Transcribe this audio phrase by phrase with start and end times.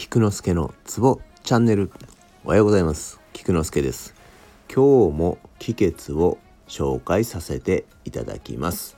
[0.00, 1.92] 菊之助のツボチャンネル。
[2.42, 3.20] おはようございます。
[3.34, 4.14] 菊之助です。
[4.74, 8.96] 今日も気血を紹介させていただきます。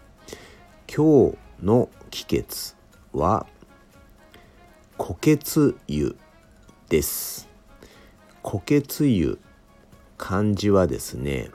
[0.87, 2.77] 今日の気血
[3.13, 3.49] は
[4.97, 6.17] 虎血湯
[6.89, 7.49] です。
[8.45, 9.41] 虎血湯
[10.17, 11.51] 漢字はですね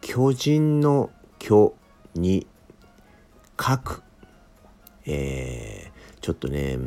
[0.00, 1.76] 巨人の巨
[2.16, 2.48] に
[3.60, 4.02] 書く。
[5.06, 6.78] えー、ちょっとね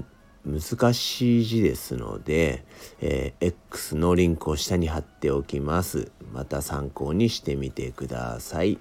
[0.49, 2.66] 難しい字ですので、
[3.02, 6.12] えー、X のリンクを下に貼っておきます。
[6.34, 8.80] また参考にしてみてください。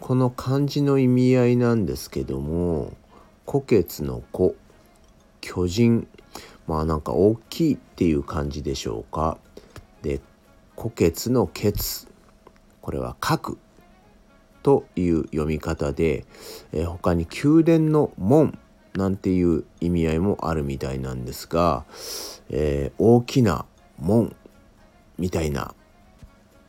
[0.00, 2.92] この漢字の意味合いなんですけども
[3.46, 4.54] 虎血の子
[5.40, 6.08] 巨人。
[6.66, 9.38] まあなんか大きいっていう感じでしょうか。
[10.02, 10.20] で
[10.76, 12.08] 虎血の血。
[12.80, 13.58] これは書く
[14.62, 16.24] という読み方で、
[16.72, 18.58] えー、他に宮殿の門。
[18.94, 21.84] なんていう意味合いもあるみたいなんですが、
[22.48, 23.66] えー、大きな
[23.98, 24.34] 門
[25.18, 25.74] みたいな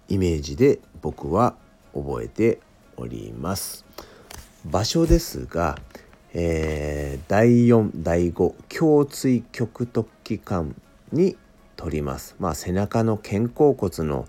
[0.08, 1.56] イメージで僕は
[1.94, 2.60] 覚えて
[2.98, 3.86] おります。
[4.66, 5.78] 場所ですが、
[6.34, 10.76] えー、第4第5胸椎極突起管
[11.12, 11.38] に
[11.76, 12.36] 取ります。
[12.40, 14.26] まあ背中の肩甲骨の、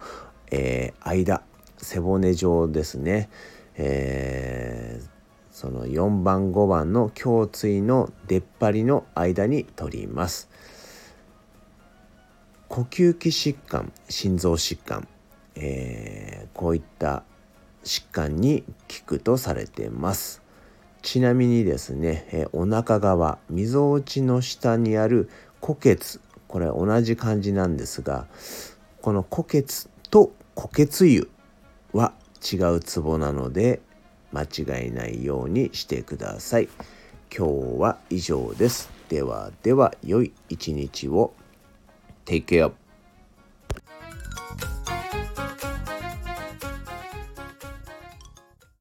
[0.50, 1.42] えー、間
[1.78, 3.30] 背骨状ですね。
[3.78, 5.16] えー、
[5.56, 10.50] その4番5番の胸椎の出っ張りの間に取ります。
[12.68, 15.08] 呼吸器疾患心臓疾患、
[15.54, 17.22] えー、こういった
[17.84, 18.64] 疾患に
[19.00, 20.42] 効くとされてます。
[21.00, 25.30] ちなみにですね、えー、お腹側みぞおちの下にある
[25.62, 28.27] 虎血これ同じ漢字なんですが
[29.00, 31.30] この虎血と虎血湯
[31.94, 32.12] は
[32.42, 33.80] 違うツボなので
[34.32, 36.69] 間違えないようにしてください。
[37.36, 38.91] 今日は以上です。
[39.08, 41.33] ではでは良い一日を。
[42.24, 42.86] Take care.